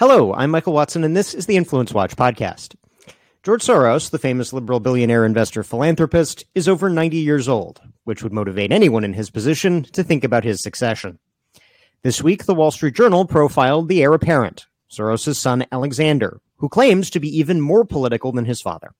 [0.00, 2.74] Hello, I'm Michael Watson, and this is the Influence Watch podcast.
[3.42, 8.32] George Soros, the famous liberal billionaire investor philanthropist, is over 90 years old, which would
[8.32, 11.18] motivate anyone in his position to think about his succession.
[12.02, 17.10] This week, the Wall Street Journal profiled the heir apparent, Soros' son Alexander, who claims
[17.10, 18.92] to be even more political than his father.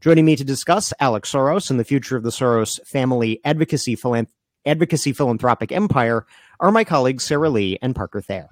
[0.00, 4.28] Joining me to discuss Alex Soros and the future of the Soros family advocacy, philanth-
[4.64, 6.26] advocacy philanthropic empire
[6.60, 8.48] are my colleagues Sarah Lee and Parker Thayer.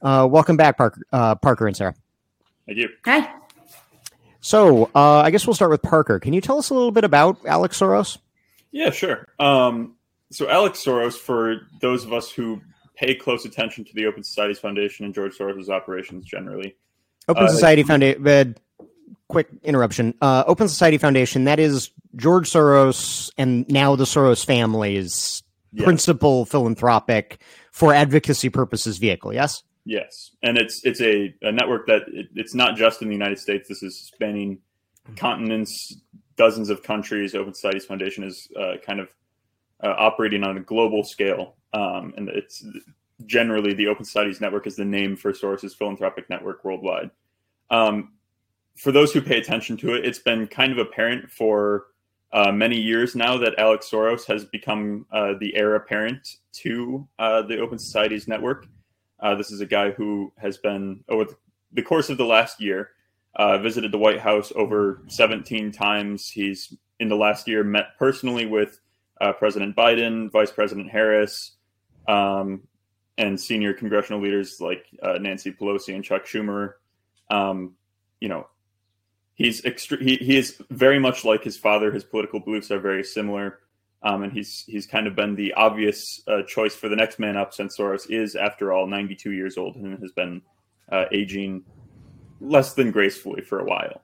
[0.00, 1.94] Uh, welcome back, Parker, uh, Parker and Sarah.
[2.66, 2.88] Thank you.
[3.04, 3.34] Hi.
[4.40, 6.20] So, uh, I guess we'll start with Parker.
[6.20, 8.18] Can you tell us a little bit about Alex Soros?
[8.70, 9.26] Yeah, sure.
[9.38, 9.96] Um,
[10.30, 12.60] so, Alex Soros, for those of us who
[12.98, 16.76] pay close attention to the Open Societies Foundation and George Soros' operations generally,
[17.28, 18.26] Open Uh, Society Foundation.
[18.26, 18.44] Uh,
[19.28, 20.14] quick interruption.
[20.22, 21.44] Uh, Open Society Foundation.
[21.44, 25.84] That is George Soros and now the Soros family's Yes.
[25.84, 29.34] principal philanthropic for advocacy purposes vehicle.
[29.34, 29.62] Yes.
[29.84, 33.38] Yes, and it's it's a, a network that it, it's not just in the United
[33.38, 33.68] States.
[33.68, 34.58] This is spanning
[35.16, 35.94] continents,
[36.36, 37.34] dozens of countries.
[37.34, 39.08] Open Societies Foundation is uh, kind of
[39.82, 42.62] uh, operating on a global scale, um, and it's
[43.26, 47.10] generally the Open Societies Network is the name for Soros's philanthropic network worldwide.
[47.70, 48.12] Um,
[48.76, 51.86] for those who pay attention to it, it's been kind of apparent for
[52.32, 57.42] uh, many years now that Alex Soros has become uh, the heir apparent to uh,
[57.42, 58.66] the Open Societies Network.
[59.20, 61.26] Uh, this is a guy who has been, over
[61.72, 62.90] the course of the last year,
[63.34, 66.28] uh, visited the White House over 17 times.
[66.28, 68.78] He's, in the last year, met personally with
[69.20, 71.56] uh, President Biden, Vice President Harris,
[72.06, 72.62] um,
[73.18, 76.74] and senior congressional leaders like uh, Nancy Pelosi and Chuck Schumer.
[77.30, 77.74] Um,
[78.20, 78.46] you know,
[79.34, 81.92] he's extre- he, he is very much like his father.
[81.92, 83.58] His political beliefs are very similar.
[84.04, 87.36] Um, and he's he's kind of been the obvious uh, choice for the next man
[87.36, 90.40] up since Soros is, after all, 92 years old and has been
[90.92, 91.64] uh, aging
[92.40, 94.02] less than gracefully for a while.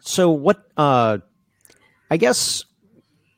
[0.00, 0.70] So what?
[0.76, 1.18] Uh,
[2.10, 2.66] I guess.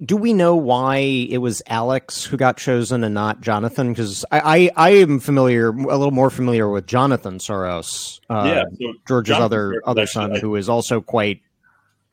[0.04, 3.92] Do we know why it was Alex who got chosen and not Jonathan?
[3.92, 8.64] Because I, I, I am familiar, a little more familiar with Jonathan Soros, uh, yeah,
[8.80, 11.40] so George's Jonathan other Soros other son, who is also quite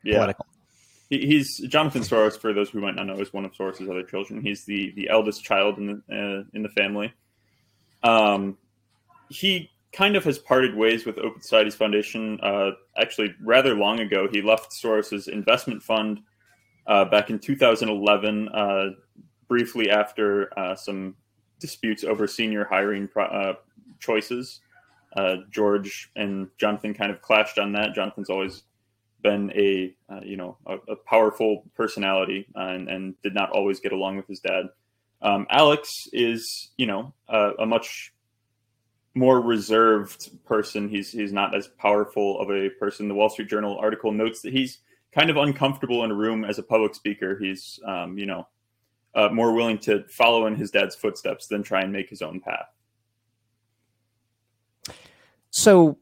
[0.04, 0.46] yeah, political.
[1.10, 2.40] He- he's Jonathan Soros.
[2.40, 4.42] For those who might not know, is one of Soros's other children.
[4.42, 7.12] He's the the eldest child in the uh, in the family.
[8.04, 8.58] Um,
[9.30, 12.40] he kind of has parted ways with Open Societies Foundation.
[12.42, 16.22] Uh, actually, rather long ago, he left Soros's investment fund
[16.88, 18.90] uh, back in 2011, uh,
[19.48, 21.16] briefly after uh, some
[21.60, 23.54] disputes over senior hiring pro- uh,
[24.00, 24.62] choices.
[25.16, 27.94] Uh, George and Jonathan kind of clashed on that.
[27.96, 28.64] Jonathan's always
[29.22, 34.16] been a you know a, a powerful personality and, and did not always get along
[34.16, 34.66] with his dad.
[35.22, 38.14] Um, Alex is you know a much
[39.16, 40.90] more reserved person.
[40.90, 43.08] He's he's not as powerful of a person.
[43.08, 44.80] The Wall Street Journal article notes that he's
[45.12, 47.38] kind of uncomfortable in a room as a public speaker.
[47.40, 48.48] He's um, you know
[49.16, 52.40] uh, more willing to follow in his dad's footsteps than try and make his own
[52.40, 52.68] path.
[55.52, 55.98] So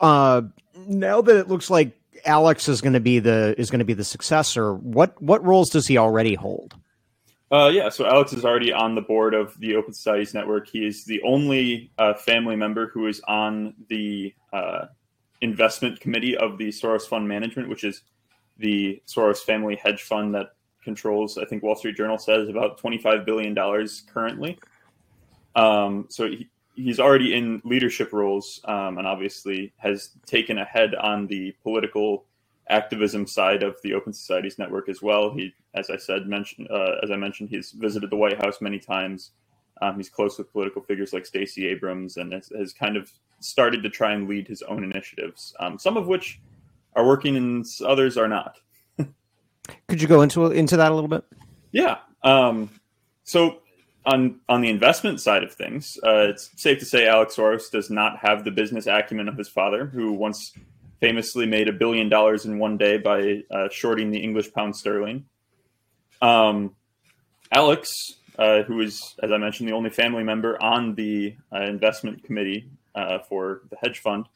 [0.00, 0.42] uh,
[0.76, 3.94] now that it looks like Alex is going to be the is going to be
[3.94, 6.74] the successor, what what roles does he already hold?
[7.50, 10.70] Uh, yeah, so Alex is already on the board of the Open Societies Network.
[10.70, 14.86] He is the only uh, family member who is on the uh,
[15.42, 18.02] investment committee of the Soros Fund Management, which is
[18.58, 23.24] the Soros family hedge fund that controls, I think Wall Street Journal says, about $25
[23.24, 23.54] billion
[24.12, 24.58] currently.
[25.54, 30.94] Um, so he, he's already in leadership roles um, and obviously has taken a head
[30.94, 32.24] on the political
[32.68, 35.32] activism side of the Open Societies Network as well.
[35.32, 38.78] He, as I said, mentioned uh, as I mentioned, he's visited the White House many
[38.78, 39.32] times.
[39.80, 43.10] Um, he's close with political figures like Stacey Abrams, and has, has kind of
[43.40, 45.54] started to try and lead his own initiatives.
[45.58, 46.40] Um, some of which
[46.94, 48.58] are working, and others are not.
[49.88, 51.24] Could you go into into that a little bit?
[51.70, 51.98] Yeah.
[52.22, 52.70] Um,
[53.24, 53.60] so
[54.04, 57.90] on on the investment side of things, uh, it's safe to say Alex Soros does
[57.90, 60.52] not have the business acumen of his father, who once
[61.00, 65.24] famously made a billion dollars in one day by uh, shorting the English pound sterling.
[66.20, 66.76] Um,
[67.50, 72.22] Alex, uh, who is, as I mentioned, the only family member on the uh, investment
[72.22, 74.26] committee uh, for the hedge fund,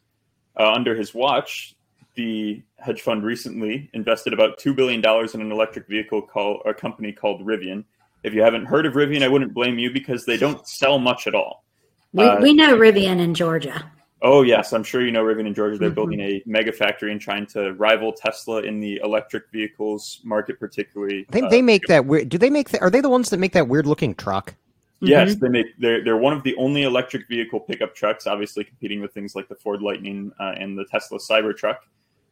[0.58, 1.75] uh, under his watch,
[2.16, 6.74] the hedge fund recently invested about two billion dollars in an electric vehicle called a
[6.74, 7.84] company called Rivian.
[8.22, 11.26] If you haven't heard of Rivian, I wouldn't blame you because they don't sell much
[11.26, 11.64] at all.
[12.12, 13.90] We, Uh, we know Rivian in Georgia.
[14.22, 15.78] Oh yes, I'm sure you know Rivian in Georgia.
[15.78, 15.94] They're mm-hmm.
[15.94, 21.26] building a mega factory and trying to rival Tesla in the electric vehicles market, particularly.
[21.30, 22.30] They, uh, they make that weird.
[22.30, 22.70] Do they make?
[22.70, 24.54] The, are they the ones that make that weird looking truck?
[25.00, 25.44] Yes, mm-hmm.
[25.44, 25.66] they make.
[25.78, 29.48] They're they're one of the only electric vehicle pickup trucks, obviously competing with things like
[29.48, 31.76] the Ford Lightning uh, and the Tesla Cybertruck.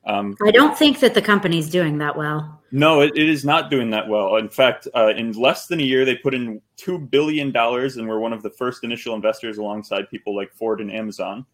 [0.06, 2.61] Um, I don't think that the company's doing that well.
[2.71, 4.37] No, it, it is not doing that well.
[4.37, 8.09] In fact, uh, in less than a year, they put in two billion dollars and
[8.09, 11.47] were one of the first initial investors alongside people like Ford and Amazon.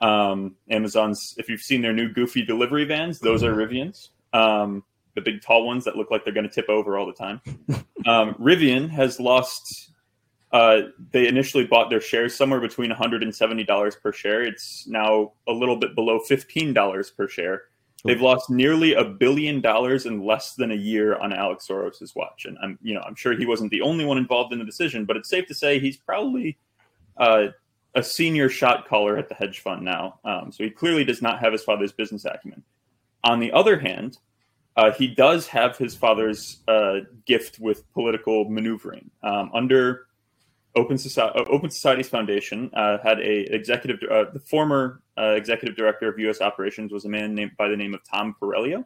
[0.00, 4.10] Um, Amazon's, if you've seen their new goofy delivery vans, those are Rivians.
[4.32, 4.84] Um,
[5.14, 7.40] the big tall ones that look like they're going to tip over all the time.
[8.06, 9.93] Um, Rivian has lost.
[10.54, 14.44] Uh, they initially bought their shares somewhere between $170 per share.
[14.44, 17.62] It's now a little bit below $15 per share.
[18.04, 22.44] They've lost nearly a billion dollars in less than a year on Alex Soros's watch,
[22.44, 25.06] and I'm, you know, I'm sure he wasn't the only one involved in the decision,
[25.06, 26.56] but it's safe to say he's probably
[27.16, 27.46] uh,
[27.96, 30.20] a senior shot caller at the hedge fund now.
[30.24, 32.62] Um, so he clearly does not have his father's business acumen.
[33.24, 34.18] On the other hand,
[34.76, 39.10] uh, he does have his father's uh, gift with political maneuvering.
[39.24, 40.06] Um, under
[40.76, 45.76] Open, Society, uh, Open Societies Foundation, uh, had a executive, uh, the former uh, executive
[45.76, 46.40] director of U.S.
[46.40, 48.84] operations was a man named by the name of Tom Perello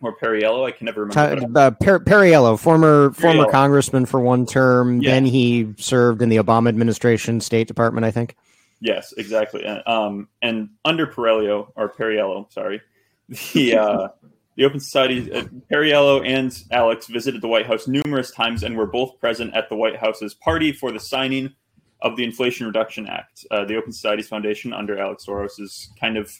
[0.00, 0.66] or Perriello.
[0.66, 1.58] I can never remember.
[1.58, 5.00] Uh, per- Perriello, former former congressman for one term.
[5.00, 5.12] Yeah.
[5.12, 8.36] Then he served in the Obama administration, State Department, I think.
[8.80, 9.64] Yes, exactly.
[9.64, 12.82] Um, and under Perriello or Perriello, sorry,
[13.52, 14.08] the uh,
[14.56, 18.86] the Open Society, uh, Perriello and Alex visited the White House numerous times and were
[18.86, 21.54] both present at the White House's party for the signing
[22.02, 23.46] of the Inflation Reduction Act.
[23.50, 26.32] Uh, the Open Societies Foundation, under Alex Soros, is kind of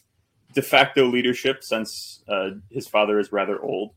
[0.52, 3.94] de facto leadership since uh, his father is rather old.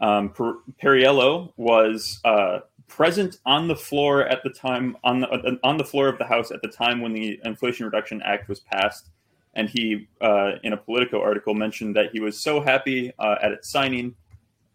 [0.00, 5.76] Um, per- Perriello was uh, present on the floor at the time on the on
[5.76, 9.10] the floor of the House at the time when the Inflation Reduction Act was passed,
[9.54, 13.52] and he, uh, in a Politico article, mentioned that he was so happy uh, at
[13.52, 14.14] its signing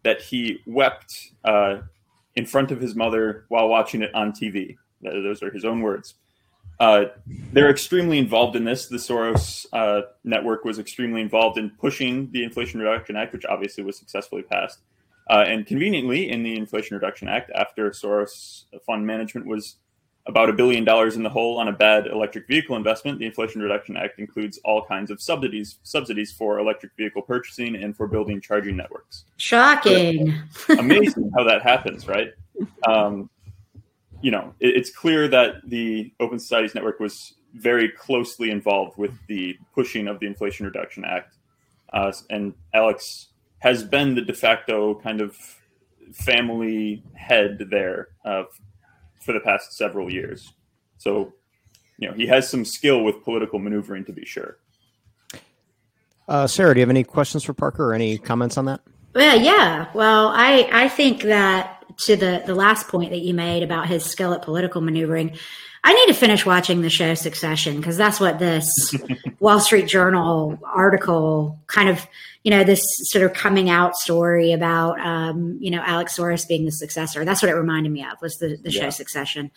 [0.04, 1.78] that he wept uh,
[2.36, 4.76] in front of his mother while watching it on TV.
[5.02, 6.14] Those are his own words.
[6.80, 7.06] Uh,
[7.52, 8.86] they're extremely involved in this.
[8.86, 13.82] The Soros uh, network was extremely involved in pushing the Inflation Reduction Act, which obviously
[13.82, 14.80] was successfully passed.
[15.28, 19.76] Uh, and conveniently, in the Inflation Reduction Act, after Soros fund management was
[20.28, 23.62] about a billion dollars in the hole on a bad electric vehicle investment, the Inflation
[23.62, 28.40] Reduction Act includes all kinds of subsidies subsidies for electric vehicle purchasing and for building
[28.40, 29.24] charging networks.
[29.38, 30.34] Shocking!
[30.68, 32.32] amazing how that happens, right?
[32.86, 33.30] Um,
[34.20, 39.12] you know, it, it's clear that the Open Societies Network was very closely involved with
[39.28, 41.36] the pushing of the Inflation Reduction Act,
[41.94, 43.28] uh, and Alex
[43.60, 45.36] has been the de facto kind of
[46.12, 48.44] family head there uh,
[49.20, 50.52] for the past several years.
[50.98, 51.34] So,
[51.98, 54.58] you know, he has some skill with political maneuvering to be sure.
[56.28, 58.80] Uh, Sarah, do you have any questions for Parker or any comments on that?
[59.14, 59.86] Well, yeah.
[59.94, 64.04] Well, I I think that to the the last point that you made about his
[64.04, 65.36] skill at political maneuvering,
[65.88, 68.94] I need to finish watching the show Succession because that's what this
[69.40, 72.06] Wall Street Journal article kind of,
[72.44, 76.66] you know, this sort of coming out story about, um, you know, Alex Soros being
[76.66, 77.24] the successor.
[77.24, 78.88] That's what it reminded me of was the, the show yeah.
[78.90, 79.50] Succession.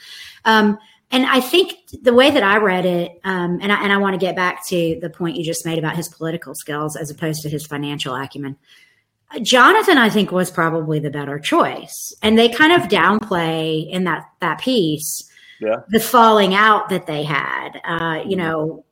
[0.45, 0.79] Um,
[1.11, 4.13] and I think the way that I read it, um, and I, and I want
[4.13, 7.41] to get back to the point you just made about his political skills as opposed
[7.41, 8.55] to his financial acumen.
[9.41, 14.29] Jonathan, I think, was probably the better choice, and they kind of downplay in that
[14.39, 15.29] that piece
[15.61, 15.81] yeah.
[15.89, 17.79] the falling out that they had.
[17.83, 18.83] Uh, you know,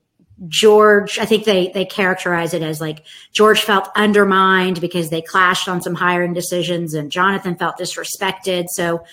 [0.47, 5.67] George, I think they they characterize it as like George felt undermined because they clashed
[5.67, 8.65] on some hiring decisions, and Jonathan felt disrespected.
[8.69, 9.03] So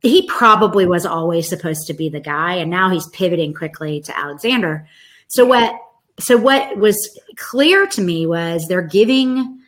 [0.00, 4.16] he probably was always supposed to be the guy, and now he's pivoting quickly to
[4.16, 4.86] Alexander.
[5.28, 5.74] So what?
[6.20, 9.60] So what was clear to me was they're giving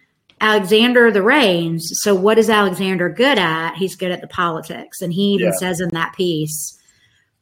[0.43, 1.89] Alexander the reins.
[2.03, 3.77] So what is Alexander good at?
[3.77, 5.01] He's good at the politics.
[5.01, 5.59] And he even yeah.
[5.59, 6.79] says in that piece,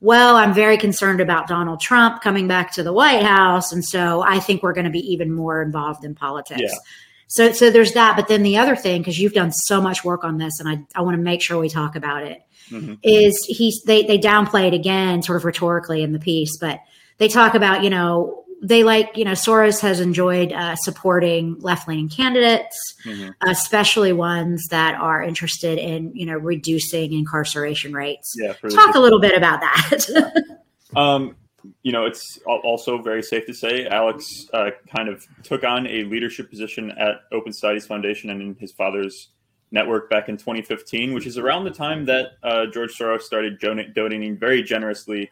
[0.00, 3.72] well, I'm very concerned about Donald Trump coming back to the White House.
[3.72, 6.62] And so I think we're going to be even more involved in politics.
[6.62, 6.78] Yeah.
[7.26, 8.16] So, so there's that.
[8.16, 10.78] But then the other thing, because you've done so much work on this, and I,
[10.94, 12.94] I want to make sure we talk about it, mm-hmm.
[13.02, 16.80] is he's they they downplay it again, sort of rhetorically in the piece, but
[17.18, 21.88] they talk about you know they like, you know, Soros has enjoyed uh, supporting left
[21.88, 23.30] leaning candidates, mm-hmm.
[23.48, 28.34] especially ones that are interested in, you know, reducing incarceration rates.
[28.36, 30.58] Yeah, Talk a little bit about that.
[30.96, 31.36] um,
[31.82, 36.04] you know, it's also very safe to say Alex uh, kind of took on a
[36.04, 39.28] leadership position at Open Societies Foundation and in his father's
[39.70, 44.36] network back in 2015, which is around the time that uh, George Soros started donating
[44.36, 45.30] very generously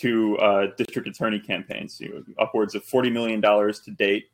[0.00, 4.30] to uh, district attorney campaigns, you know, upwards of forty million dollars to date,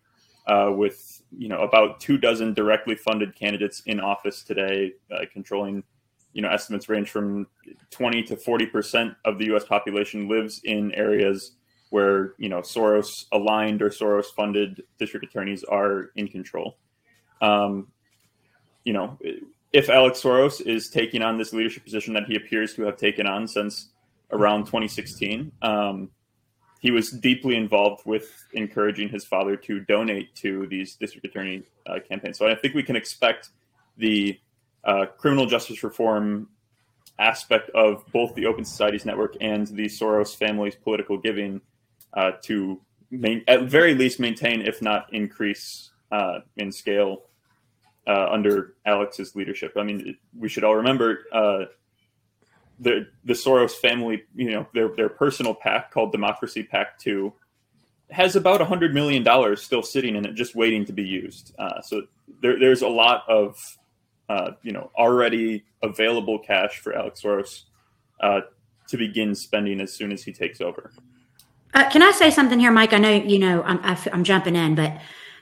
[0.47, 5.83] uh, with you know about two dozen directly funded candidates in office today, uh, controlling.
[6.33, 7.47] You know, estimates range from
[7.91, 9.65] twenty to forty percent of the U.S.
[9.65, 11.53] population lives in areas
[11.91, 16.77] where you know Soros aligned or Soros funded district attorneys are in control.
[17.41, 17.89] Um,
[18.85, 19.19] you know,
[19.73, 23.27] if Alex Soros is taking on this leadership position that he appears to have taken
[23.27, 23.89] on since
[24.31, 26.11] around 2016, um,
[26.81, 31.99] he was deeply involved with encouraging his father to donate to these district attorney uh,
[32.09, 32.39] campaigns.
[32.39, 33.51] So I think we can expect
[33.97, 34.39] the
[34.85, 36.49] uh, criminal justice reform
[37.19, 41.61] aspect of both the Open Societies Network and the Soros family's political giving
[42.13, 42.81] uh, to
[43.11, 47.23] main, at very least maintain, if not increase uh, in scale
[48.07, 49.73] uh, under Alex's leadership.
[49.77, 51.65] I mean, we should all remember uh,
[52.81, 54.25] the the Soros family.
[54.35, 57.33] You know, their their personal PAC called Democracy PAC Two
[58.11, 61.55] has about hundred million dollars still sitting in it, just waiting to be used.
[61.59, 62.03] Uh, so
[62.41, 63.79] there, there's a lot of
[64.29, 67.63] uh, you know already available cash for Alex Soros
[68.21, 68.41] uh,
[68.89, 70.93] to begin spending as soon as he takes over.
[71.75, 72.93] Uh, can I say something here, Mike?
[72.93, 73.81] I know you know I'm,
[74.13, 74.99] I'm jumping in, but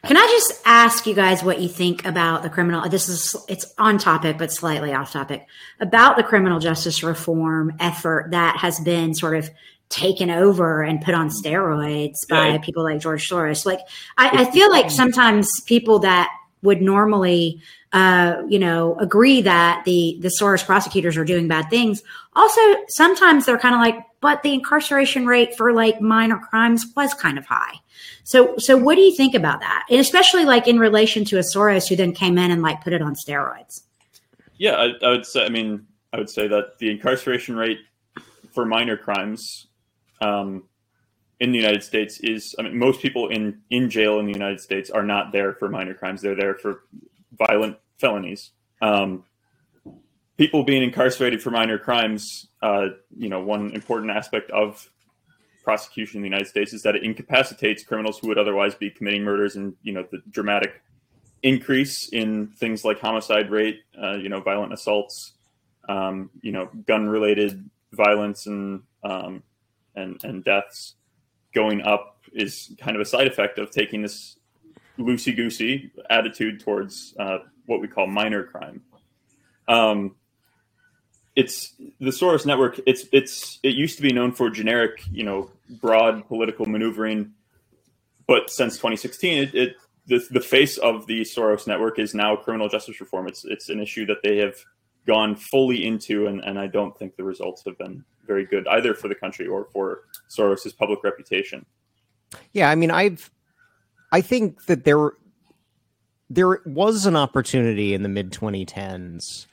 [0.07, 2.89] can I just ask you guys what you think about the criminal?
[2.89, 5.47] This is it's on topic, but slightly off topic
[5.81, 9.51] about the criminal justice reform effort that has been sort of
[9.89, 12.59] taken over and put on steroids by yeah.
[12.59, 13.65] people like George Soros.
[13.65, 13.81] Like,
[14.17, 16.31] I, I feel like sometimes people that
[16.63, 17.61] would normally,
[17.93, 22.03] uh, you know, agree that the the Soros prosecutors are doing bad things.
[22.35, 27.13] Also, sometimes they're kind of like, but the incarceration rate for like minor crimes was
[27.13, 27.75] kind of high.
[28.23, 29.85] So, so what do you think about that?
[29.91, 32.95] And especially like in relation to a Soros who then came in and like put
[32.95, 33.83] it on steroids.
[34.57, 35.45] Yeah, I, I would say.
[35.45, 37.81] I mean, I would say that the incarceration rate
[38.51, 39.67] for minor crimes
[40.23, 40.63] um,
[41.41, 42.55] in the United States is.
[42.59, 45.69] I mean, most people in in jail in the United States are not there for
[45.69, 46.23] minor crimes.
[46.23, 46.85] They're there for
[47.37, 48.53] violent felonies.
[48.81, 49.25] Um,
[50.37, 52.49] people being incarcerated for minor crimes.
[52.63, 54.89] Uh, you know, one important aspect of
[55.63, 59.23] prosecution in the United States is that it incapacitates criminals who would otherwise be committing
[59.23, 60.83] murders, and you know the dramatic
[61.43, 65.35] increase in things like homicide rate, uh, you know, violent assaults,
[65.89, 69.43] um, you know, gun-related violence and um,
[69.95, 70.95] and and deaths
[71.55, 74.39] going up is kind of a side effect of taking this
[74.99, 78.83] loosey-goosey attitude towards uh, what we call minor crime.
[79.69, 80.17] Um,
[81.37, 82.81] it's the Soros network.
[82.87, 87.33] It's it's it used to be known for generic, you know, broad political maneuvering,
[88.27, 89.77] but since 2016, it, it
[90.07, 93.27] the, the face of the Soros network is now criminal justice reform.
[93.27, 94.57] It's it's an issue that they have
[95.07, 98.95] gone fully into, and, and I don't think the results have been very good either
[98.95, 101.67] for the country or for Soros's public reputation.
[102.53, 103.31] Yeah, I mean, I've
[104.13, 105.13] I think that there
[106.31, 109.47] there was an opportunity in the mid 2010s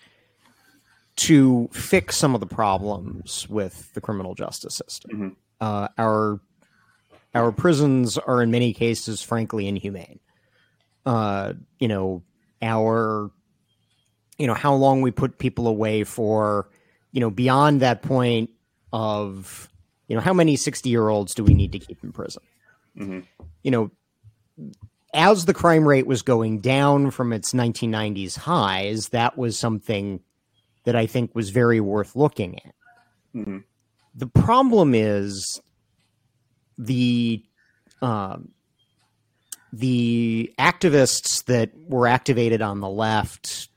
[1.21, 5.11] to fix some of the problems with the criminal justice system.
[5.11, 5.29] Mm-hmm.
[5.59, 6.39] Uh, our
[7.35, 10.19] our prisons are in many cases, frankly, inhumane.
[11.05, 12.23] Uh, you know,
[12.63, 13.29] our
[14.39, 16.69] you know how long we put people away for,
[17.11, 18.49] you know, beyond that point
[18.91, 19.69] of
[20.07, 22.41] you know how many sixty year olds do we need to keep in prison?
[22.97, 23.19] Mm-hmm.
[23.61, 23.91] You know,
[25.13, 30.19] as the crime rate was going down from its 1990s highs, that was something
[30.83, 32.75] that I think was very worth looking at.
[33.35, 33.57] Mm-hmm.
[34.15, 35.61] The problem is
[36.77, 37.43] the
[38.01, 38.37] uh,
[39.71, 43.69] the activists that were activated on the left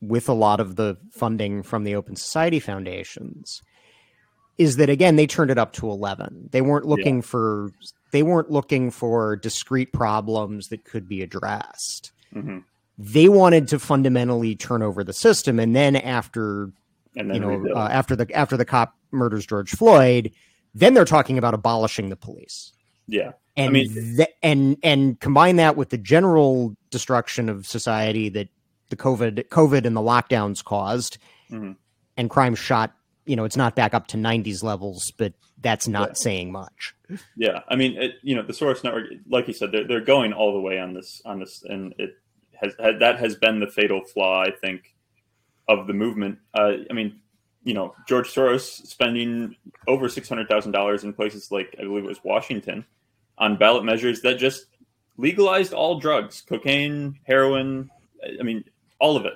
[0.00, 3.62] with a lot of the funding from the Open Society foundations
[4.58, 7.22] is that again they turned it up to 11 they weren't looking yeah.
[7.22, 7.70] for
[8.12, 12.58] they weren't looking for discrete problems that could be addressed mm-hmm
[12.98, 16.70] they wanted to fundamentally turn over the system, and then after
[17.16, 20.30] and then you know uh, after the after the cop murders George Floyd,
[20.74, 22.72] then they're talking about abolishing the police.
[23.06, 28.28] Yeah, and I mean, th- and and combine that with the general destruction of society
[28.30, 28.48] that
[28.90, 31.18] the COVID COVID and the lockdowns caused,
[31.50, 31.72] mm-hmm.
[32.16, 32.94] and crime shot.
[33.24, 36.14] You know, it's not back up to '90s levels, but that's not yeah.
[36.14, 36.94] saying much.
[37.36, 40.32] Yeah, I mean, it, you know, the Soros network, like you said, they're they're going
[40.32, 42.16] all the way on this on this, and it
[42.62, 44.94] has, has that has been the fatal flaw, I think,
[45.68, 46.38] of the movement.
[46.54, 47.20] Uh, I mean,
[47.64, 52.04] you know, George Soros spending over six hundred thousand dollars in places like I believe
[52.04, 52.84] it was Washington
[53.38, 54.66] on ballot measures that just
[55.16, 57.90] legalized all drugs, cocaine, heroin.
[58.38, 58.64] I mean,
[58.98, 59.34] all of it.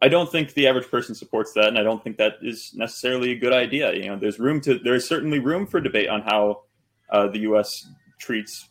[0.00, 3.32] I don't think the average person supports that, and I don't think that is necessarily
[3.32, 3.92] a good idea.
[3.94, 6.62] You know, there's room to there is certainly room for debate on how
[7.10, 7.88] uh, the U.S.
[8.18, 8.68] treats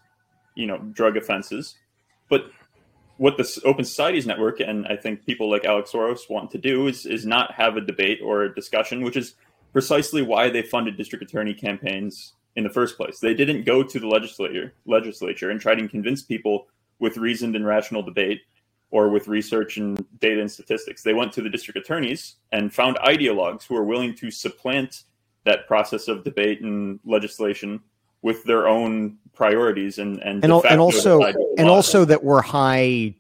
[0.56, 1.76] you know drug offenses,
[2.30, 2.46] but
[3.18, 6.88] what the Open Societies Network and I think people like Alex Soros want to do
[6.88, 9.36] is is not have a debate or a discussion, which is
[9.74, 13.20] precisely why they funded district attorney campaigns in the first place.
[13.20, 16.68] They didn't go to the legislature legislature and try to convince people
[17.00, 18.42] with reasoned and rational debate
[18.90, 21.04] or with research and data and statistics.
[21.04, 25.04] They went to the district attorneys and found ideologues who are willing to supplant
[25.44, 27.82] that process of debate and legislation
[28.22, 33.14] with their own priorities and and, and, and also and also that were high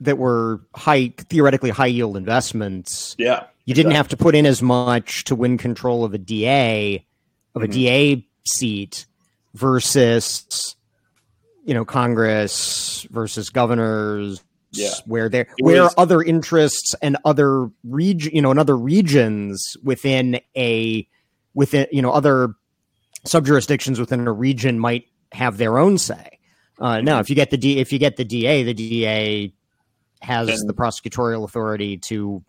[0.00, 3.14] that were high theoretically high yield investments.
[3.18, 3.44] Yeah.
[3.64, 3.96] You didn't exactly.
[3.96, 7.04] have to put in as much to win control of a DA
[7.54, 7.72] of a mm-hmm.
[7.72, 9.06] DA seat
[9.54, 10.74] versus
[11.64, 14.90] you know Congress versus governors yeah.
[15.06, 20.40] where there where was, other interests and other region you know and other regions within
[20.56, 21.06] a
[21.54, 22.54] within you know other
[23.24, 26.38] sub jurisdictions within a region might have their own say.
[26.78, 29.52] Uh, now, if you get the D, if you get the DA, the DA
[30.20, 32.42] has and, the prosecutorial authority to,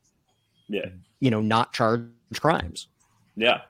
[0.68, 0.88] yeah,
[1.20, 2.08] you know, not charge
[2.39, 2.88] crimes.
[3.36, 3.62] Yeah,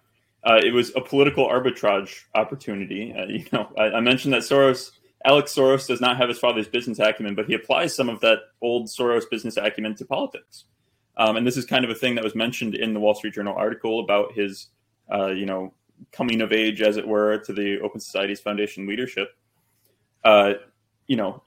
[0.43, 3.13] uh, it was a political arbitrage opportunity.
[3.13, 4.91] Uh, you know, I, I, mentioned that Soros,
[5.25, 8.39] Alex Soros, does not have his father's business acumen, but he applies some of that
[8.61, 10.65] old Soros business acumen to politics.
[11.17, 13.33] Um, and this is kind of a thing that was mentioned in the Wall Street
[13.33, 14.67] Journal article about his,
[15.13, 15.73] uh, you know,
[16.11, 19.29] coming of age, as it were, to the Open Societies Foundation leadership.
[20.23, 20.53] Uh,
[21.07, 21.43] you know,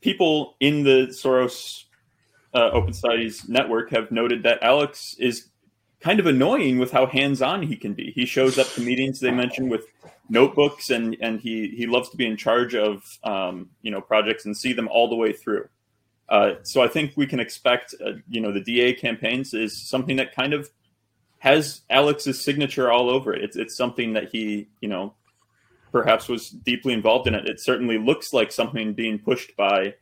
[0.00, 1.84] people in the Soros
[2.54, 5.48] uh, Open Societies network have noted that Alex is
[6.00, 8.12] kind of annoying with how hands-on he can be.
[8.14, 9.86] He shows up to meetings they mentioned with
[10.28, 14.44] notebooks, and and he he loves to be in charge of um, you know projects
[14.44, 15.68] and see them all the way through.
[16.28, 20.16] Uh, so I think we can expect uh, you know the DA campaigns is something
[20.16, 20.70] that kind of
[21.42, 23.42] has Alex's signature all over it.
[23.42, 25.14] It's it's something that he you know
[25.90, 27.48] perhaps was deeply involved in it.
[27.48, 29.94] It certainly looks like something being pushed by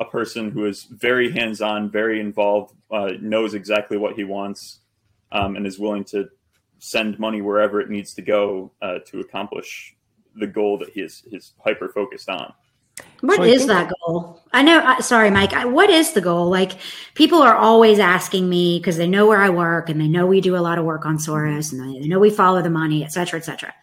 [0.00, 4.80] a person who is very hands-on, very involved, uh, knows exactly what he wants,
[5.30, 6.28] um, and is willing to
[6.80, 9.94] send money wherever it needs to go uh, to accomplish
[10.34, 12.52] the goal that he is, is hyper focused on.
[13.20, 14.40] What so is that goal?
[14.52, 14.78] I know.
[14.78, 15.52] Uh, sorry, Mike.
[15.52, 16.48] what is the goal?
[16.48, 16.72] Like
[17.14, 20.40] people are always asking me because they know where I work and they know we
[20.40, 23.12] do a lot of work on Soros and they know we follow the money, et
[23.12, 23.74] cetera, et cetera.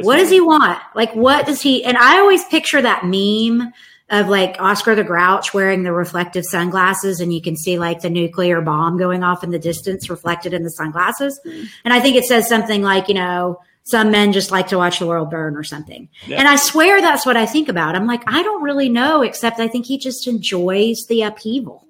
[0.00, 0.80] What does he want?
[0.94, 1.84] Like, what does he?
[1.84, 3.72] And I always picture that meme
[4.10, 8.10] of like Oscar the Grouch wearing the reflective sunglasses, and you can see like the
[8.10, 11.40] nuclear bomb going off in the distance reflected in the sunglasses.
[11.46, 11.68] Mm.
[11.84, 14.98] And I think it says something like, you know, some men just like to watch
[14.98, 16.08] the world burn or something.
[16.26, 16.38] Yeah.
[16.38, 17.94] And I swear that's what I think about.
[17.94, 21.86] I'm like, I don't really know, except I think he just enjoys the upheaval.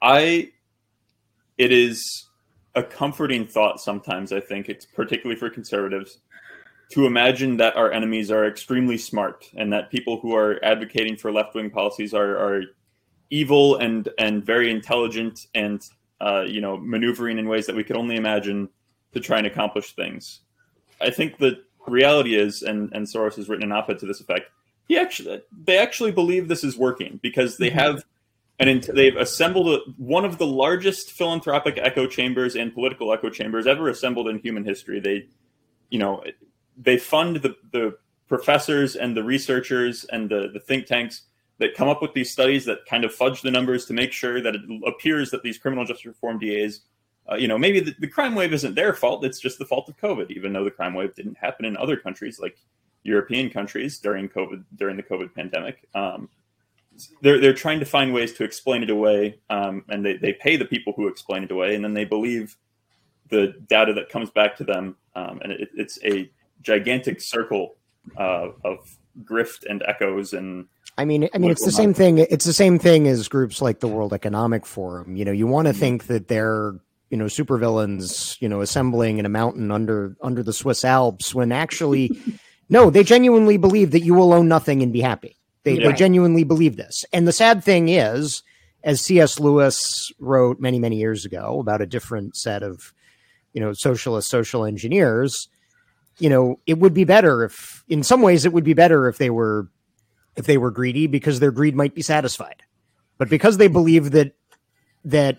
[0.00, 0.52] I,
[1.58, 2.26] it is
[2.74, 6.18] a comforting thought sometimes, I think, it's particularly for conservatives
[6.92, 11.32] to imagine that our enemies are extremely smart and that people who are advocating for
[11.32, 12.62] left wing policies are, are
[13.30, 15.82] evil and and very intelligent and
[16.20, 18.68] uh, you know maneuvering in ways that we could only imagine
[19.12, 20.40] to try and accomplish things.
[21.00, 24.50] I think the reality is, and and Soros has written an op-ed to this effect.
[24.88, 27.78] He actually they actually believe this is working because they mm-hmm.
[27.78, 28.04] have
[28.58, 33.66] and they've assembled a, one of the largest philanthropic echo chambers and political echo chambers
[33.66, 35.00] ever assembled in human history.
[35.00, 35.26] They,
[35.90, 36.22] you know,
[36.76, 37.96] they fund the, the
[38.28, 41.22] professors and the researchers and the, the think tanks
[41.58, 44.40] that come up with these studies that kind of fudge the numbers to make sure
[44.40, 46.80] that it appears that these criminal justice reform DAs,
[47.30, 49.24] uh, you know, maybe the, the, crime wave isn't their fault.
[49.24, 51.96] It's just the fault of COVID, even though the crime wave didn't happen in other
[51.96, 52.58] countries like
[53.02, 55.88] European countries during COVID, during the COVID pandemic.
[55.94, 56.28] Um,
[57.22, 59.40] they're, they're trying to find ways to explain it away.
[59.48, 61.74] Um, and they, they pay the people who explain it away.
[61.74, 62.56] And then they believe
[63.30, 64.96] the data that comes back to them.
[65.16, 66.30] Um, and it, it's a
[66.62, 67.76] gigantic circle
[68.18, 72.18] uh, of grift and echoes and I mean, I mean, it's the same thing.
[72.18, 75.16] It's the same thing as groups like the World Economic Forum.
[75.16, 75.80] You know, you want to mm-hmm.
[75.80, 76.74] think that they're
[77.14, 81.52] you know supervillains, you know, assembling in a mountain under under the Swiss Alps, when
[81.52, 82.10] actually,
[82.68, 85.36] no, they genuinely believe that you will own nothing and be happy.
[85.62, 85.90] They, yeah.
[85.90, 87.04] they genuinely believe this.
[87.12, 88.42] And the sad thing is,
[88.82, 89.38] as C.S.
[89.38, 92.92] Lewis wrote many many years ago about a different set of
[93.52, 95.48] you know socialist social engineers
[96.18, 99.18] you know, it would be better if, in some ways, it would be better if
[99.18, 99.68] they were,
[100.36, 102.62] if they were greedy because their greed might be satisfied.
[103.18, 104.34] But because they believe that
[105.04, 105.38] that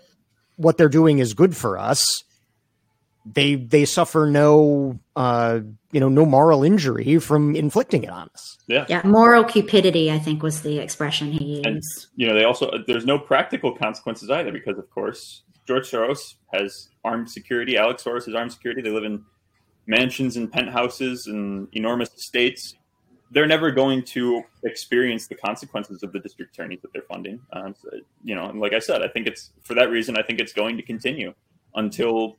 [0.58, 2.24] what they're doing is good for us,
[3.26, 5.60] they they suffer no uh,
[5.92, 8.58] you know no moral injury from inflicting it on us.
[8.68, 9.02] Yeah, yeah.
[9.04, 11.66] Moral cupidity, I think, was the expression he used.
[11.66, 11.82] And,
[12.16, 16.90] you know, they also there's no practical consequences either because, of course, George Soros has
[17.04, 17.78] armed security.
[17.78, 18.82] Alex Soros has armed security.
[18.82, 19.24] They live in
[19.88, 22.76] mansions and penthouses and enormous estates.
[23.36, 27.40] They're never going to experience the consequences of the district attorneys that they're funding.
[27.54, 27.90] Um, so,
[28.24, 30.18] you know, and like I said, I think it's for that reason.
[30.18, 31.34] I think it's going to continue
[31.76, 32.38] until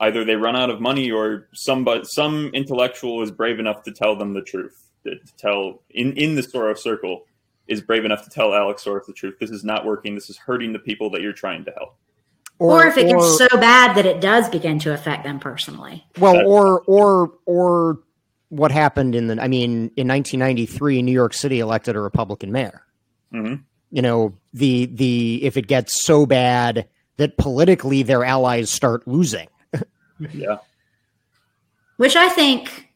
[0.00, 4.14] either they run out of money or somebody, some intellectual is brave enough to tell
[4.14, 4.90] them the truth.
[5.04, 7.24] To, to tell in in the Soros circle
[7.66, 9.36] is brave enough to tell Alex Soros the truth.
[9.40, 10.14] This is not working.
[10.14, 11.96] This is hurting the people that you're trying to help.
[12.58, 16.04] Or, or if it gets so bad that it does begin to affect them personally.
[16.18, 18.00] Well, That's or or or
[18.54, 22.82] what happened in the I mean, in 1993, New York City elected a Republican mayor.
[23.32, 23.62] Mm-hmm.
[23.90, 29.48] You know, the the if it gets so bad that politically their allies start losing.
[30.32, 30.58] yeah.
[31.96, 32.92] Which I think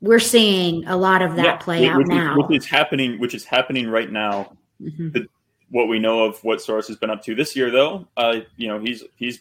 [0.00, 2.32] we're seeing a lot of that yeah, play out which now.
[2.32, 4.56] Is, which is happening, which is happening right now.
[4.82, 5.10] Mm-hmm.
[5.10, 5.28] The,
[5.70, 8.68] what we know of what Soros has been up to this year, though, uh, you
[8.68, 9.40] know, he's he's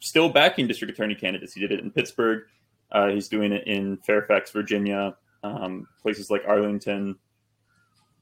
[0.00, 1.52] still backing district attorney candidates.
[1.52, 2.44] He did it in Pittsburgh.
[2.92, 7.16] Uh, he's doing it in Fairfax, Virginia, um, places like Arlington.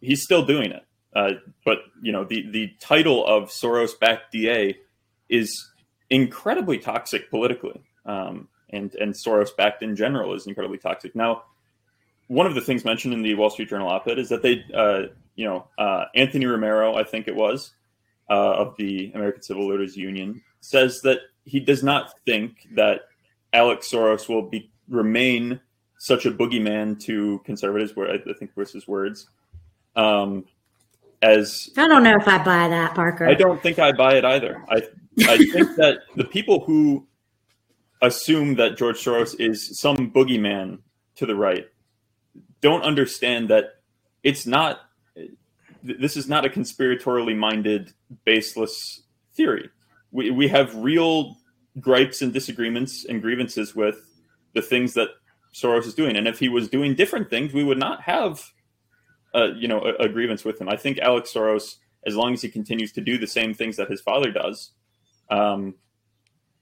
[0.01, 0.85] He's still doing it.
[1.15, 1.33] Uh,
[1.65, 4.79] but you know, the the title of Soros-backed DA
[5.29, 5.71] is
[6.09, 11.15] incredibly toxic politically, um, and and Soros-backed in general is incredibly toxic.
[11.15, 11.43] Now,
[12.29, 15.13] one of the things mentioned in the Wall Street Journal op-ed is that they, uh,
[15.35, 17.73] you know, uh, Anthony Romero, I think it was,
[18.31, 23.03] uh, of the American Civil Liberties Union, says that he does not think that
[23.53, 25.61] Alex Soros will be remain
[25.99, 27.95] such a boogeyman to conservatives.
[27.95, 29.29] Where I, think was his words.
[29.97, 30.45] Um,
[31.23, 33.27] as I don't know if I buy that, Parker.
[33.27, 34.65] I don't think I buy it either.
[34.69, 34.83] I
[35.27, 37.07] I think that the people who
[38.01, 40.79] assume that George Soros is some boogeyman
[41.17, 41.67] to the right
[42.61, 43.77] don't understand that
[44.23, 44.81] it's not
[45.83, 47.93] this is not a conspiratorially minded
[48.25, 49.03] baseless
[49.35, 49.69] theory
[50.13, 51.37] we, we have real
[51.81, 53.97] gripes and disagreements and grievances with
[54.55, 55.09] the things that
[55.55, 58.43] soros is doing and if he was doing different things we would not have
[59.35, 62.43] uh, you know a, a grievance with him i think alex soros as long as
[62.43, 64.73] he continues to do the same things that his father does
[65.31, 65.75] um,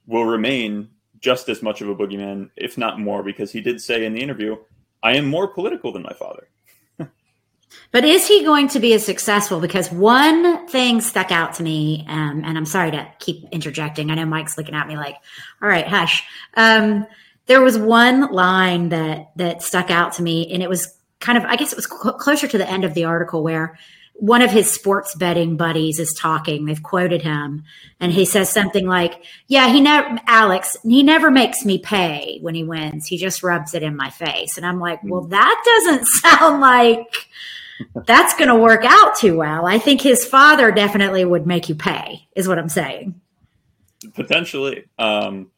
[0.07, 0.89] will remain
[1.21, 4.21] just as much of a boogeyman if not more because he did say in the
[4.21, 4.57] interview
[5.03, 6.49] I am more political than my father.
[7.93, 9.61] But is he going to be as successful?
[9.61, 14.11] Because one thing stuck out to me, um, and I'm sorry to keep interjecting.
[14.11, 15.17] I know Mike's looking at me like,
[15.61, 16.23] "All right, hush."
[16.57, 17.07] Um,
[17.47, 21.45] there was one line that that stuck out to me, and it was kind of,
[21.45, 23.77] I guess, it was cl- closer to the end of the article where
[24.15, 26.67] one of his sports betting buddies is talking.
[26.67, 27.65] They've quoted him,
[27.99, 32.55] and he says something like, "Yeah, he never, Alex, he never makes me pay when
[32.55, 33.07] he wins.
[33.07, 37.27] He just rubs it in my face." And I'm like, "Well, that doesn't sound like
[38.07, 41.75] that's going to work out too well." I think his father definitely would make you
[41.75, 43.21] pay, is what I'm saying.
[44.15, 45.51] Potentially, um,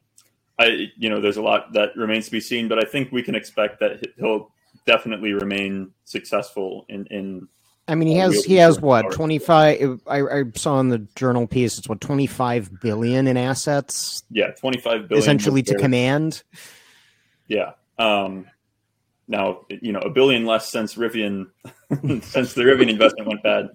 [0.59, 3.23] I you know, there's a lot that remains to be seen, but I think we
[3.23, 4.53] can expect that he'll
[4.87, 7.49] definitely remain successful in in
[7.89, 10.01] I mean, he has he has what twenty five.
[10.07, 14.23] I, I saw in the journal piece it's what twenty five billion in assets.
[14.31, 16.43] Yeah, twenty five billion essentially to command.
[17.49, 17.73] Yeah.
[17.99, 18.47] Um,
[19.29, 21.47] now you know a billion less since Rivian
[22.23, 23.71] since the Rivian investment went bad,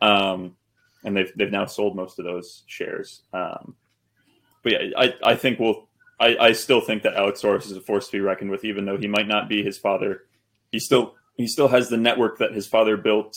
[0.00, 0.56] um,
[1.04, 3.22] and they've they've now sold most of those shares.
[3.32, 3.74] Um,
[4.62, 5.88] but yeah, I I think we'll.
[6.20, 8.84] I, I still think that Alex Soros is a force to be reckoned with, even
[8.84, 10.24] though he might not be his father.
[10.70, 13.36] He still he still has the network that his father built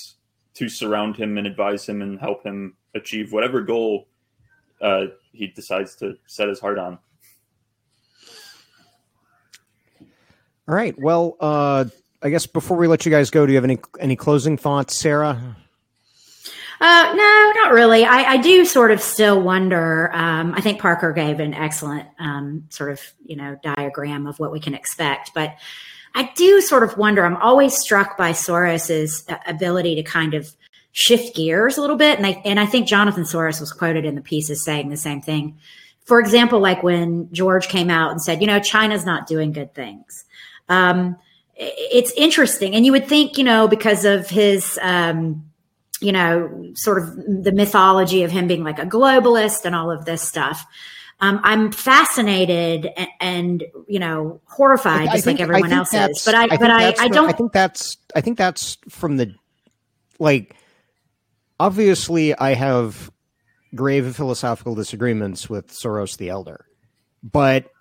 [0.55, 4.07] to surround him and advise him and help him achieve whatever goal
[4.81, 6.97] uh, he decides to set his heart on.
[10.67, 10.97] All right.
[10.99, 11.85] Well, uh,
[12.21, 14.97] I guess before we let you guys go, do you have any any closing thoughts,
[14.97, 15.55] Sarah?
[16.81, 18.03] Uh, no, not really.
[18.03, 20.11] I, I, do sort of still wonder.
[20.13, 24.51] Um, I think Parker gave an excellent um, sort of you know diagram of what
[24.51, 25.55] we can expect, but
[26.15, 27.25] I do sort of wonder.
[27.25, 30.51] I'm always struck by Soros's ability to kind of
[30.91, 34.15] shift gears a little bit, and I and I think Jonathan Soros was quoted in
[34.15, 35.57] the piece as saying the same thing.
[36.05, 39.73] For example, like when George came out and said, you know, China's not doing good
[39.73, 40.25] things.
[40.69, 41.17] Um,
[41.55, 44.79] it's interesting, and you would think, you know, because of his.
[44.81, 45.49] Um,
[46.01, 50.03] you know, sort of the mythology of him being like a globalist and all of
[50.03, 50.65] this stuff
[51.21, 56.23] um, I'm fascinated and, and, you know horrified, just think, like everyone else is.
[56.25, 57.29] But I, I but I, I don't.
[57.29, 59.33] I think that's I think that's from the
[60.19, 60.55] like.
[61.57, 63.09] Obviously, I have
[63.73, 66.65] grave philosophical disagreements with Soros the Elder,
[67.23, 67.71] but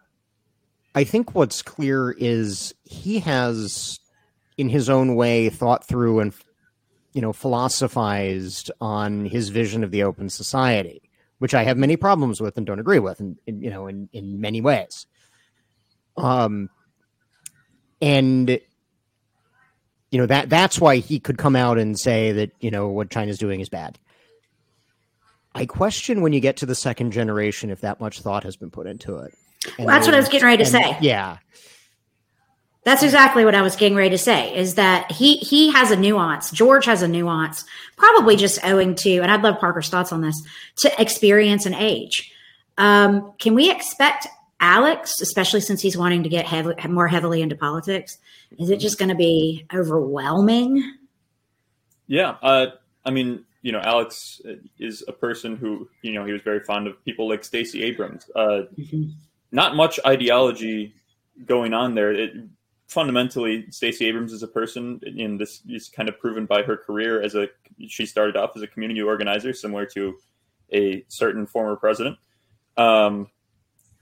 [0.94, 3.98] I think what's clear is he has,
[4.57, 6.35] in his own way, thought through and
[7.12, 11.04] you know philosophized on his vision of the open society
[11.44, 14.40] which I have many problems with and don't agree with, and you know, in in
[14.40, 15.07] many ways.
[16.16, 16.70] Um,
[18.00, 18.48] and
[20.11, 23.11] you know that that's why he could come out and say that you know what
[23.11, 23.98] China's doing is bad.
[25.54, 28.70] I question when you get to the second generation if that much thought has been
[28.70, 29.35] put into it.
[29.79, 30.98] Well, that's what I was getting ready to and, say.
[31.00, 31.38] Yeah.
[32.85, 35.96] That's exactly what I was getting ready to say is that he he has a
[35.96, 36.50] nuance.
[36.50, 37.64] George has a nuance,
[37.96, 40.40] probably just owing to, and I'd love Parker's thoughts on this,
[40.77, 42.31] to experience and age.
[42.77, 44.27] Um, can we expect
[44.61, 48.18] Alex, especially since he's wanting to get heavy, more heavily into politics,
[48.59, 50.96] is it just going to be overwhelming?
[52.07, 52.66] Yeah, uh,
[53.05, 54.42] I mean, you know, Alex
[54.79, 58.31] is a person who, you know, he was very fond of people like Stacey Abrams.
[58.35, 59.05] Uh, mm-hmm.
[59.54, 60.94] Not much ideology
[61.46, 62.12] going on there.
[62.12, 62.32] It,
[62.88, 67.22] fundamentally, Stacey Abrams is a person, and this is kind of proven by her career
[67.22, 67.46] as a.
[67.86, 70.16] She started off as a community organizer, similar to
[70.72, 72.18] a certain former president.
[72.76, 73.28] Um,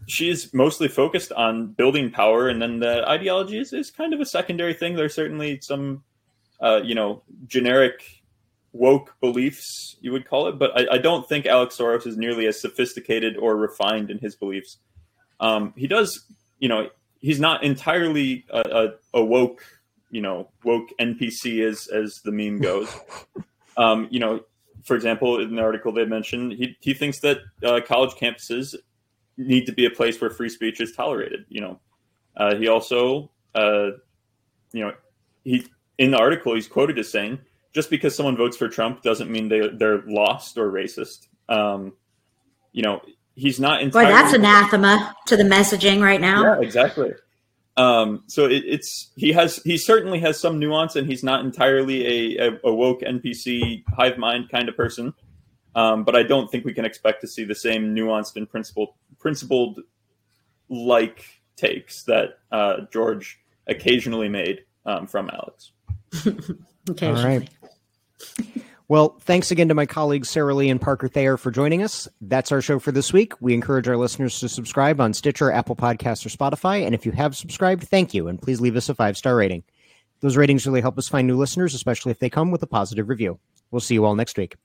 [0.09, 4.27] she's mostly focused on building power, and then the ideology is, is kind of a
[4.27, 4.97] secondary thing.
[4.97, 6.03] There's certainly some,
[6.63, 8.03] uh, you know, generic
[8.73, 12.47] woke beliefs, you would call it, but I, I, don't think Alex Soros is nearly
[12.47, 14.79] as sophisticated or refined in his beliefs.
[15.43, 16.25] Um, he does,
[16.61, 16.89] you know,
[17.21, 19.63] he's not entirely a, a, a, woke,
[20.11, 22.89] you know, woke NPC as as the meme goes.
[23.77, 24.41] um, you know,
[24.85, 28.77] for example, in the article they mentioned, he he thinks that uh, college campuses
[29.37, 31.45] need to be a place where free speech is tolerated.
[31.49, 31.81] You know,
[32.37, 33.91] uh, he also, uh,
[34.73, 34.93] you know,
[35.43, 35.67] he
[35.99, 37.41] in the article he's quoted as saying,
[37.75, 41.95] "Just because someone votes for Trump doesn't mean they they're lost or racist." Um,
[42.73, 43.03] you know,
[43.35, 44.11] he's not entirely.
[44.11, 46.43] Boy, that's anathema to the messaging right now.
[46.43, 47.13] Yeah, exactly.
[47.77, 52.37] Um, so it, it's he has he certainly has some nuance, and he's not entirely
[52.37, 55.15] a, a, a woke NPC hive mind kind of person.
[55.75, 58.91] Um, but I don't think we can expect to see the same nuanced and principled
[59.19, 59.81] principled
[60.69, 61.25] like
[61.57, 65.73] takes that uh, George occasionally made um, from Alex.
[66.27, 67.49] All right.
[68.93, 72.07] Well, thanks again to my colleagues Sarah Lee and Parker Thayer for joining us.
[72.21, 73.33] That's our show for this week.
[73.41, 76.85] We encourage our listeners to subscribe on Stitcher, Apple Podcasts, or Spotify.
[76.85, 78.29] And if you have subscribed, thank you.
[78.29, 79.63] And please leave us a five star rating.
[80.21, 83.09] Those ratings really help us find new listeners, especially if they come with a positive
[83.09, 83.41] review.
[83.71, 84.57] We'll see you all next week.